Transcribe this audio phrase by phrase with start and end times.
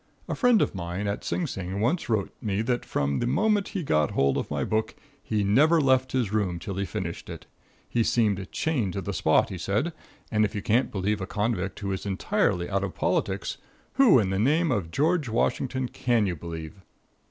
[0.27, 3.83] A friend of mine at Sing Sing once wrote me that from the moment he
[3.83, 7.45] got hold of my book, he never left his room till he finished it.
[7.87, 9.93] He seemed chained to the spot, he said,
[10.31, 13.59] and if you can't believe a convict, who is entirely out of politics,
[13.93, 16.81] who in the name of George Washington can you believe?